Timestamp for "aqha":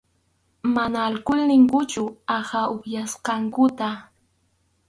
2.37-2.61